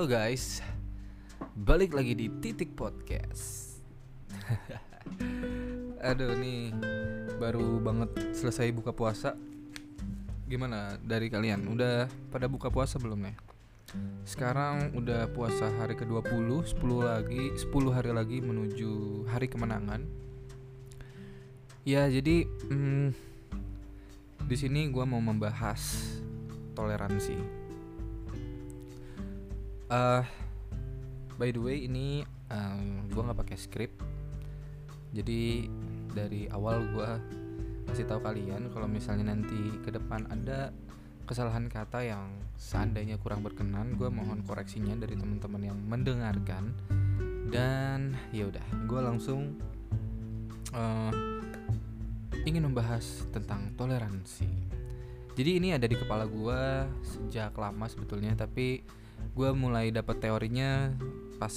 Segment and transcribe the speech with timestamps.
[0.00, 0.64] Halo guys,
[1.60, 3.76] balik lagi di Titik Podcast.
[6.08, 6.72] Aduh nih,
[7.36, 9.36] baru banget selesai buka puasa.
[10.48, 11.68] Gimana dari kalian?
[11.68, 13.36] Udah pada buka puasa belum nih?
[14.24, 20.00] Sekarang udah puasa hari ke-20, 10 lagi, 10 hari lagi menuju hari kemenangan.
[21.84, 23.12] Ya, jadi hmm,
[24.48, 26.16] di sini gua mau membahas
[26.72, 27.59] toleransi.
[29.90, 30.22] Uh,
[31.34, 33.92] by the way ini um, gue nggak pakai skrip
[35.10, 35.66] jadi
[36.14, 37.10] dari awal gue
[37.90, 40.70] kasih tahu kalian kalau misalnya nanti ke depan ada
[41.30, 42.26] kesalahan kata yang
[42.58, 46.74] seandainya kurang berkenan gue mohon koreksinya dari teman-teman yang mendengarkan.
[47.50, 49.54] Dan ya udah gue langsung
[50.74, 51.14] uh,
[52.42, 54.50] ingin membahas tentang toleransi.
[55.38, 56.62] Jadi ini ada di kepala gue
[57.06, 58.82] sejak lama sebetulnya tapi
[59.34, 60.92] gue mulai dapat teorinya
[61.40, 61.52] pas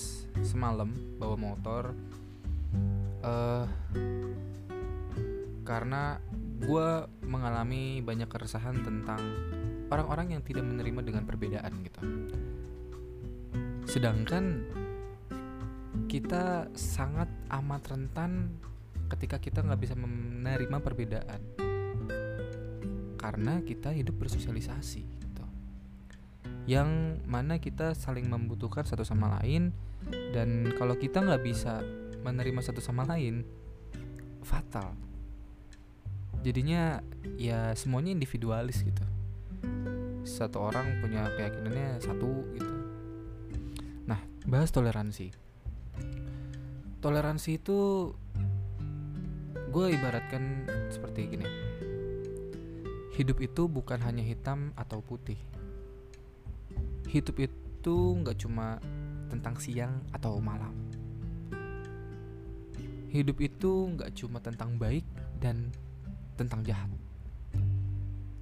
[0.45, 1.92] semalam bawa motor.
[3.23, 3.67] Uh,
[5.64, 6.19] karena
[6.64, 6.88] gue
[7.23, 9.19] mengalami banyak keresahan tentang
[9.91, 12.02] orang-orang yang tidak menerima dengan perbedaan gitu.
[13.88, 14.64] Sedangkan
[16.08, 18.59] kita sangat amat rentan
[19.11, 21.41] ketika kita nggak bisa menerima perbedaan.
[23.19, 25.23] Karena kita hidup bersosialisasi
[26.64, 29.75] yang mana kita saling membutuhkan satu sama lain
[30.31, 31.83] dan kalau kita nggak bisa
[32.23, 33.44] menerima satu sama lain
[34.44, 34.95] fatal.
[36.44, 37.00] Jadinya
[37.39, 39.03] ya semuanya individualis gitu.
[40.23, 42.73] Satu orang punya keyakinannya satu gitu.
[44.08, 45.36] Nah bahas toleransi.
[47.03, 48.11] Toleransi itu
[49.67, 51.47] gue ibaratkan seperti gini.
[53.19, 55.38] Hidup itu bukan hanya hitam atau putih
[57.13, 58.81] hidup itu nggak cuma
[59.29, 60.74] tentang siang atau malam.
[63.13, 65.06] Hidup itu nggak cuma tentang baik
[65.38, 65.69] dan
[66.34, 66.90] tentang jahat.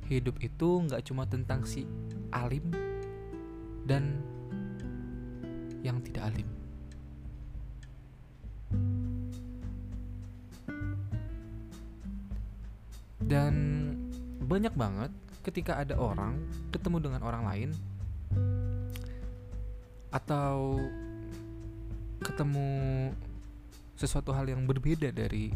[0.07, 1.83] Hidup itu nggak cuma tentang si
[2.31, 2.63] alim
[3.83, 4.23] dan
[5.83, 6.47] yang tidak alim.
[13.19, 13.53] Dan
[14.47, 15.11] banyak banget
[15.43, 16.39] ketika ada orang
[16.71, 17.71] ketemu dengan orang lain
[20.11, 20.77] atau
[22.21, 22.67] ketemu
[23.95, 25.55] sesuatu hal yang berbeda dari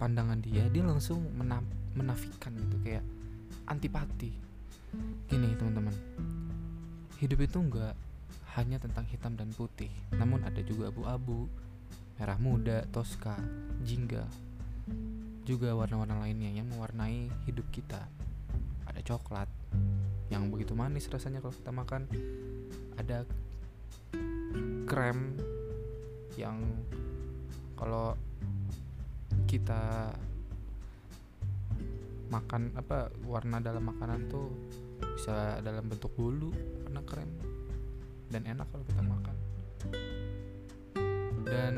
[0.00, 1.60] pandangan dia dia langsung menaf
[1.92, 3.04] menafikan gitu kayak
[3.66, 4.32] antipati.
[5.28, 5.94] Gini teman-teman.
[7.20, 7.94] Hidup itu enggak
[8.56, 11.46] hanya tentang hitam dan putih namun ada juga abu-abu
[12.18, 13.38] merah muda toska
[13.86, 14.26] jingga
[15.46, 18.06] juga warna-warna lainnya yang mewarnai hidup kita.
[18.86, 19.46] Ada coklat
[20.30, 22.06] yang begitu manis rasanya kalau kita makan
[23.00, 23.24] ada
[24.84, 25.32] krem
[26.36, 26.60] yang
[27.72, 28.12] kalau
[29.48, 30.12] kita
[32.28, 34.52] makan apa warna dalam makanan tuh
[35.16, 36.52] bisa dalam bentuk bulu
[36.84, 37.30] warna krem
[38.28, 39.36] dan enak kalau kita makan.
[41.48, 41.74] Dan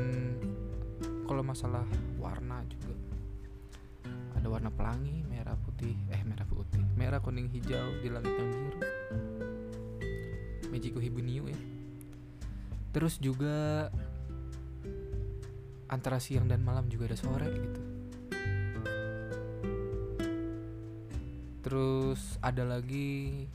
[1.23, 1.87] kalau masalah
[2.19, 2.93] warna juga
[4.35, 8.79] ada warna pelangi merah putih eh merah putih merah kuning hijau di langit yang biru
[10.73, 11.59] Magico Hibuniu ya.
[12.89, 13.93] Terus juga
[15.85, 17.81] antara siang dan malam juga ada sore gitu.
[21.61, 23.45] Terus ada lagi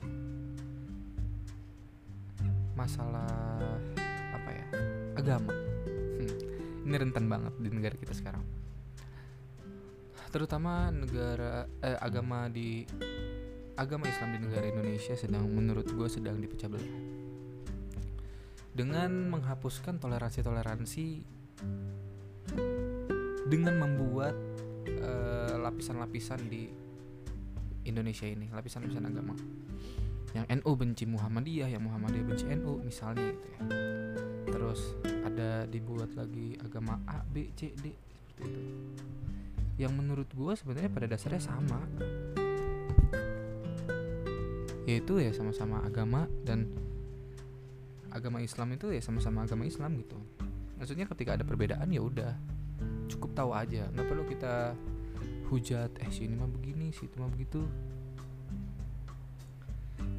[2.79, 3.83] masalah
[4.31, 4.67] apa ya?
[5.19, 5.51] Agama.
[5.51, 6.35] Hmm,
[6.87, 8.47] ini rentan banget di negara kita sekarang.
[10.31, 12.87] Terutama negara eh, agama di
[13.79, 16.93] agama Islam di negara Indonesia sedang menurut gue sedang dipecah belah.
[18.75, 21.07] Dengan menghapuskan toleransi-toleransi
[23.49, 24.35] dengan membuat
[24.87, 26.63] eh, lapisan-lapisan uh, di
[27.87, 29.35] Indonesia ini lapisan-lapisan agama.
[30.37, 33.61] Yang NU benci Muhammadiyah yang Muhammadiyah benci NU misalnya gitu ya.
[34.53, 34.81] Terus
[35.25, 37.95] ada dibuat lagi agama A B C D
[38.29, 39.05] seperti itu.
[39.79, 41.81] Yang menurut gue sebenarnya pada dasarnya sama
[44.89, 46.65] yaitu ya sama-sama agama dan
[48.09, 50.17] agama Islam itu ya sama-sama agama Islam gitu.
[50.81, 52.33] Maksudnya ketika ada perbedaan ya udah
[53.13, 53.85] cukup tahu aja.
[53.93, 54.73] Nggak perlu kita
[55.53, 57.61] hujat eh si ini mah begini si itu mah begitu.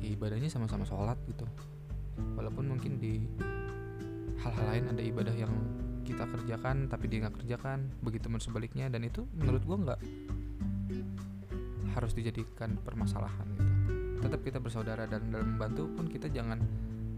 [0.06, 1.50] Ya ibadahnya sama-sama sholat gitu.
[2.38, 3.26] Walaupun mungkin di
[4.46, 5.52] hal-hal lain ada ibadah yang
[6.06, 10.02] kita kerjakan tapi dia nggak kerjakan begitu sebaliknya dan itu menurut gue nggak
[11.94, 13.69] harus dijadikan permasalahan gitu
[14.20, 16.60] tetap kita bersaudara dan dalam membantu pun kita jangan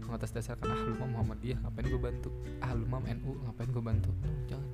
[0.06, 2.30] mengatasdasarkan ah lu mah Muhammadiyah ngapain gue bantu?
[2.60, 4.10] Ah lu mah NU ngapain gue bantu?
[4.46, 4.70] Jangan.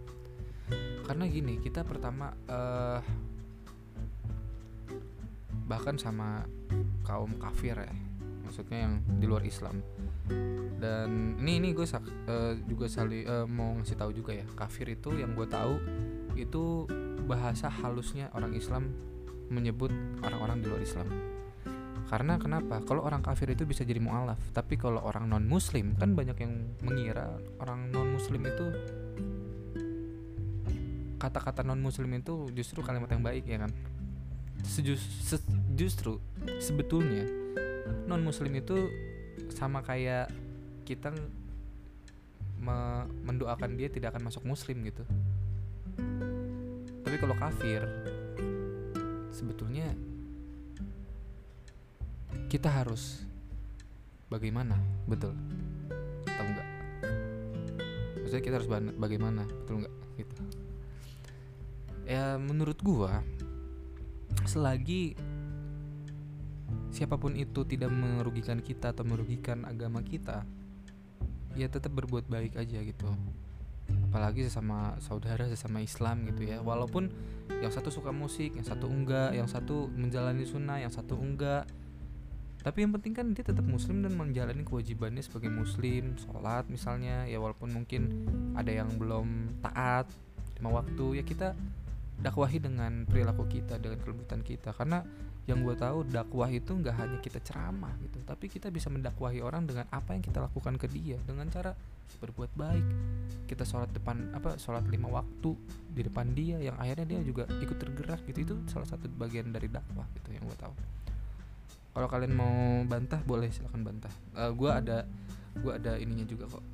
[1.08, 3.00] Karena gini kita pertama uh,
[5.68, 6.44] bahkan sama
[7.04, 7.92] kaum kafir ya
[8.44, 9.84] maksudnya yang di luar Islam.
[10.78, 15.16] Dan ini ini gue uh, juga sali uh, mau ngasih tahu juga ya kafir itu
[15.16, 15.80] yang gue tahu
[16.38, 16.88] itu
[17.28, 18.88] bahasa halusnya orang Islam
[19.48, 19.90] menyebut
[20.22, 21.08] orang-orang di luar Islam
[22.08, 22.80] karena kenapa?
[22.88, 24.40] Kalau orang kafir itu bisa jadi mualaf.
[24.56, 28.66] Tapi kalau orang non muslim kan banyak yang mengira orang non muslim itu
[31.20, 33.72] kata-kata non muslim itu justru kalimat yang baik ya kan?
[34.64, 35.36] Sejus, se,
[35.76, 36.16] justru
[36.58, 37.28] sebetulnya
[38.08, 38.88] non muslim itu
[39.52, 40.32] sama kayak
[40.88, 41.12] kita
[42.58, 45.04] me mendoakan dia tidak akan masuk muslim gitu.
[47.04, 47.84] Tapi kalau kafir
[49.28, 49.92] sebetulnya
[52.48, 53.20] kita harus
[54.32, 54.80] bagaimana?
[55.04, 55.36] Betul.
[56.24, 56.68] Atau enggak?
[58.24, 59.44] Maksudnya kita harus bagaimana?
[59.44, 59.94] Betul enggak?
[60.16, 60.42] Gitu.
[62.08, 63.20] Ya menurut gua
[64.48, 65.12] selagi
[66.88, 70.48] siapa pun itu tidak merugikan kita atau merugikan agama kita
[71.52, 73.08] ya tetap berbuat baik aja gitu.
[74.08, 76.64] Apalagi sesama saudara sesama Islam gitu ya.
[76.64, 77.12] Walaupun
[77.60, 81.68] yang satu suka musik yang satu enggak yang satu menjalani sunnah yang satu enggak
[82.58, 87.22] tapi yang penting kan dia tetap muslim dan menjalani kewajibannya sebagai muslim sholat misalnya.
[87.30, 88.26] Ya walaupun mungkin
[88.58, 90.10] ada yang belum taat
[90.58, 91.22] lima waktu.
[91.22, 91.54] Ya kita
[92.18, 94.74] dakwahi dengan perilaku kita dengan kelembutan kita.
[94.74, 95.06] Karena
[95.46, 98.18] yang gue tahu dakwah itu nggak hanya kita ceramah gitu.
[98.26, 101.16] Tapi kita bisa mendakwahi orang dengan apa yang kita lakukan ke dia.
[101.22, 101.78] Dengan cara
[102.18, 102.86] berbuat baik.
[103.46, 105.54] Kita sholat depan apa sholat lima waktu
[105.94, 108.38] di depan dia yang akhirnya dia juga ikut tergerak gitu.
[108.42, 110.74] Itu salah satu bagian dari dakwah gitu yang gue tahu
[111.92, 112.54] kalau kalian mau
[112.86, 114.12] bantah boleh silahkan bantah.
[114.36, 114.98] Uh, eh, gue ada
[115.58, 116.64] gue ada ininya juga kok.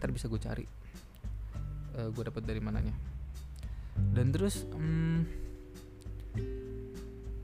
[0.00, 0.66] Ntar bisa gue cari.
[1.94, 2.94] Uh, eh, gue dapat dari mananya.
[3.94, 5.22] Dan terus um,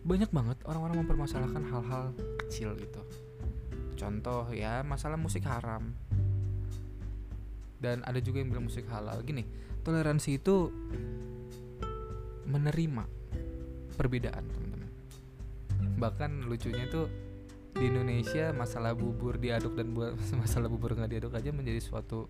[0.03, 2.05] banyak banget orang-orang mempermasalahkan hal-hal
[2.47, 3.03] kecil gitu.
[3.95, 5.95] Contoh ya masalah musik haram.
[7.81, 9.25] Dan ada juga yang bilang musik halal.
[9.25, 10.69] Gini toleransi itu
[12.45, 13.05] menerima
[13.97, 14.45] perbedaan
[16.01, 17.07] bahkan lucunya tuh
[17.77, 22.27] di Indonesia masalah bubur diaduk dan buat masalah bubur nggak diaduk aja menjadi suatu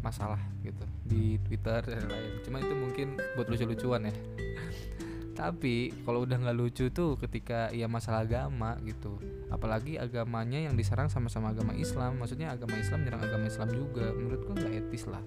[0.00, 4.14] masalah gitu di Twitter dan lain cuma itu mungkin buat lucu-lucuan ya.
[5.40, 9.16] Tapi kalau udah nggak lucu tuh ketika ya masalah agama gitu.
[9.48, 12.20] Apalagi agamanya yang diserang sama-sama agama Islam.
[12.20, 14.12] Maksudnya agama Islam nyerang agama Islam juga.
[14.12, 15.24] Menurutku nggak etis lah.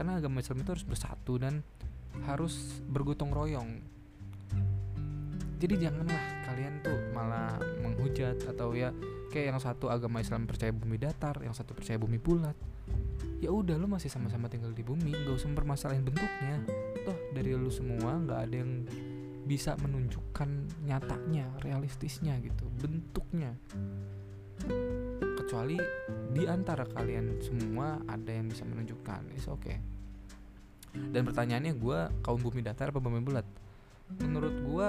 [0.00, 1.60] Karena agama Islam itu harus bersatu dan
[2.24, 3.84] harus bergotong royong
[5.60, 8.96] jadi janganlah kalian tuh malah menghujat atau ya
[9.28, 12.56] kayak yang satu agama Islam percaya bumi datar yang satu percaya bumi bulat.
[13.44, 16.64] Ya udah lu masih sama-sama tinggal di bumi gak usah mempermasalahin bentuknya.
[17.04, 18.88] Toh dari lu semua nggak ada yang
[19.44, 20.48] bisa menunjukkan
[20.88, 23.52] nyatanya realistisnya gitu bentuknya.
[25.20, 25.76] Kecuali
[26.32, 29.76] di antara kalian semua ada yang bisa menunjukkan is oke okay.
[30.94, 33.46] dan pertanyaannya gue kaum bumi datar apa bumi bulat?
[34.20, 34.88] Menurut gue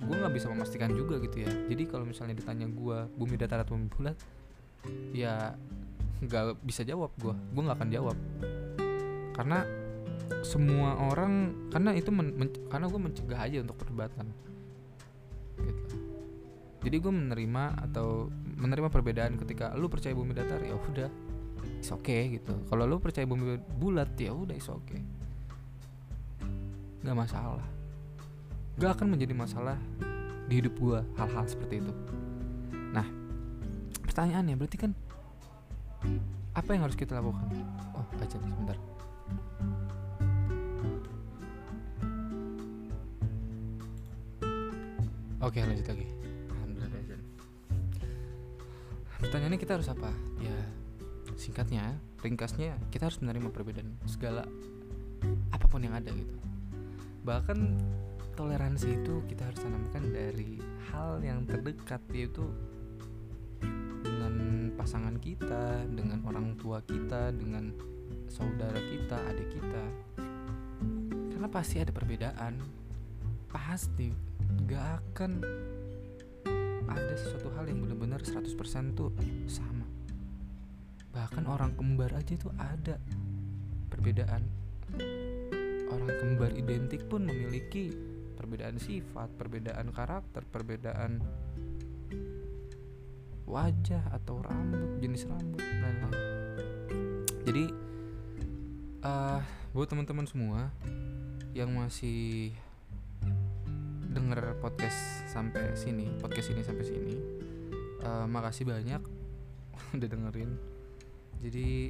[0.00, 1.50] gue nggak bisa memastikan juga gitu ya.
[1.68, 4.16] Jadi kalau misalnya ditanya gue bumi datar atau bumi bulat?
[5.12, 5.54] Ya
[6.20, 8.16] nggak bisa jawab gue gue nggak akan jawab.
[9.36, 9.64] Karena
[10.40, 14.26] semua orang karena itu men, men, karena gue mencegah aja untuk perdebatan.
[15.60, 15.96] Gitu.
[16.80, 21.12] Jadi gue menerima atau menerima perbedaan ketika lu percaya bumi datar ya udah
[21.76, 22.56] is oke okay, gitu.
[22.72, 25.00] Kalau lu percaya bumi bulat ya udah is oke okay.
[27.00, 27.79] nggak masalah
[28.80, 29.76] gak akan menjadi masalah
[30.48, 31.92] di hidup gue hal-hal seperti itu.
[32.96, 33.04] Nah
[34.08, 34.96] pertanyaannya berarti kan
[36.56, 37.44] apa yang harus kita lakukan?
[37.92, 38.76] Oh aja nih sebentar.
[45.44, 46.08] Oke lanjut lagi.
[46.48, 47.20] Alhamdulillah
[49.20, 50.08] pertanyaannya kita harus apa?
[50.40, 50.56] Ya
[51.36, 54.48] singkatnya ringkasnya kita harus menerima perbedaan segala
[55.52, 56.32] apa pun yang ada gitu.
[57.28, 57.58] Bahkan
[58.40, 60.56] toleransi itu kita harus tanamkan dari
[60.88, 62.48] hal yang terdekat yaitu
[64.00, 67.68] dengan pasangan kita, dengan orang tua kita, dengan
[68.32, 69.84] saudara kita, adik kita.
[71.36, 72.56] Karena pasti ada perbedaan.
[73.52, 74.08] Pasti
[74.64, 75.32] gak akan
[76.88, 79.12] ada sesuatu hal yang benar-benar 100% tuh
[79.52, 79.84] sama.
[81.12, 82.96] Bahkan orang kembar aja tuh ada
[83.92, 84.48] perbedaan.
[85.92, 88.09] Orang kembar identik pun memiliki
[88.40, 91.20] perbedaan sifat, perbedaan karakter, perbedaan
[93.44, 96.14] wajah atau rambut jenis rambut dan lain
[97.42, 97.64] jadi
[99.02, 99.42] uh,
[99.74, 100.70] buat teman-teman semua
[101.50, 102.54] yang masih
[104.10, 107.14] denger podcast sampai sini podcast ini sampai sini
[108.06, 109.02] uh, makasih banyak
[109.96, 110.50] udah dengerin.
[111.40, 111.88] Jadi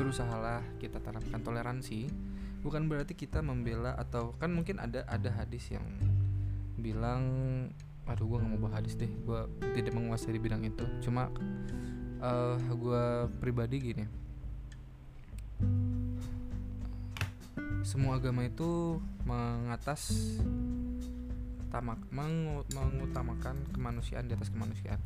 [0.00, 2.08] berusahalah kita tanamkan toleransi.
[2.64, 5.84] Bukan berarti kita membela atau kan mungkin ada ada hadis yang
[6.80, 7.22] bilang
[8.08, 9.40] aduh gue nggak mau bahas hadis deh gue
[9.76, 10.84] tidak menguasai di bidang itu.
[11.04, 11.28] Cuma
[12.24, 13.04] uh, eh, gue
[13.44, 14.04] pribadi gini.
[17.84, 20.32] Semua agama itu mengatas
[21.68, 25.00] tamak meng, mengutamakan kemanusiaan di atas kemanusiaan.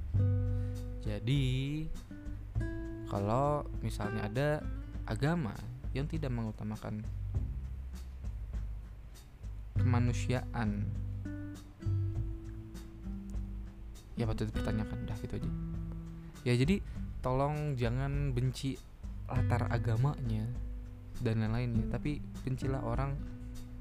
[1.04, 1.44] Jadi
[3.10, 4.48] kalau misalnya ada
[5.04, 5.52] agama
[5.92, 7.04] yang tidak mengutamakan
[9.78, 10.88] kemanusiaan.
[14.14, 15.50] Ya patut dipertanyakan dah gitu aja.
[16.46, 16.78] Ya jadi
[17.24, 18.78] tolong jangan benci
[19.26, 20.44] latar agamanya
[21.24, 23.18] dan lain-lainnya tapi bencilah orang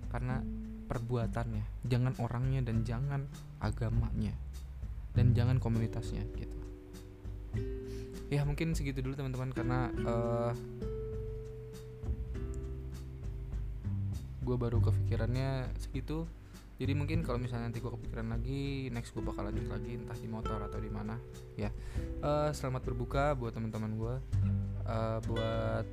[0.09, 0.41] karena
[0.89, 1.87] perbuatannya.
[1.89, 3.21] Jangan orangnya dan jangan
[3.61, 4.33] agamanya.
[5.13, 6.57] Dan jangan komunitasnya gitu.
[8.33, 10.53] Ya mungkin segitu dulu teman-teman karena uh,
[14.43, 16.27] gue baru kepikirannya segitu.
[16.77, 20.27] Jadi mungkin kalau misalnya nanti gue kepikiran lagi next gue bakal lanjut lagi entah di
[20.27, 21.15] motor atau di mana.
[21.55, 21.71] Ya.
[22.19, 24.15] Uh, selamat berbuka buat teman-teman gue
[24.83, 25.85] uh, buat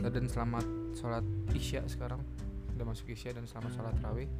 [0.00, 0.64] dan selamat
[0.96, 2.24] sholat isya sekarang.
[2.74, 4.30] Udah masuk isya dan selamat sholat rawih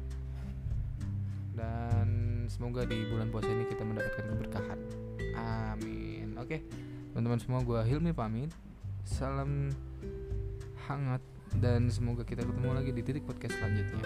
[1.51, 2.07] dan
[2.47, 4.79] semoga di bulan puasa ini kita mendapatkan keberkahan.
[5.37, 6.33] Amin.
[6.39, 6.63] Oke.
[7.11, 8.49] Teman-teman semua gue Hilmi pamit.
[9.03, 9.69] Salam
[10.87, 11.21] hangat
[11.59, 14.03] dan semoga kita ketemu lagi di titik podcast selanjutnya.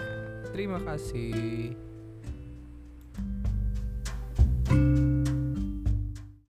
[0.50, 1.76] Terima kasih.
[4.66, 5.05] thank you